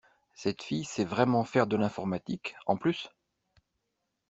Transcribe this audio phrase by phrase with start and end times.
[0.33, 3.11] Cette fille sait vraiment faire de l’informatique, en plus?